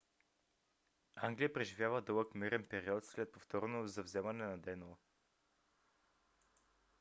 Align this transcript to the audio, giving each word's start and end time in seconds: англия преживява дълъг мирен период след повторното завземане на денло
англия 1.15 1.53
преживява 1.53 2.01
дълъг 2.01 2.35
мирен 2.35 2.67
период 2.69 3.05
след 3.05 3.31
повторното 3.31 3.87
завземане 3.87 4.43
на 4.45 4.57
денло 4.57 4.97